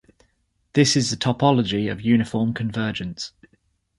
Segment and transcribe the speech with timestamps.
[0.73, 3.33] This is the topology of uniform convergence.